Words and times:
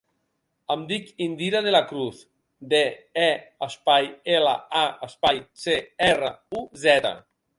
Em 0.75 0.85
dic 0.91 1.09
Indira 1.25 1.59
De 1.65 1.73
La 1.75 1.81
Cruz: 1.91 2.23
de, 2.71 2.79
e, 3.27 3.29
espai, 3.69 4.09
ela, 4.39 4.55
a, 4.81 4.83
espai, 5.09 5.45
ce, 5.65 5.79
erra, 6.11 6.35
u, 6.63 6.67
zeta. 6.87 7.13